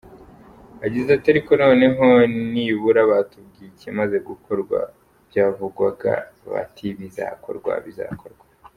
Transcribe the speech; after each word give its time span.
Yagize 0.83 1.09
ati 1.13 1.27
“Ariko 1.33 1.51
noneho 1.63 2.05
nibura 2.53 3.01
batubwiye 3.11 3.67
ikimaze 3.71 4.17
gukorwa, 4.27 4.79
byavugwaga 5.29 6.13
bati 6.51 6.85
bizakorwa, 6.99 7.71
bizakorwa,…. 7.87 8.45